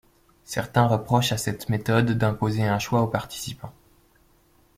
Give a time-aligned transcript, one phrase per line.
[0.45, 3.71] Certains reprochent à cette méthode d'imposer un choix aux participants.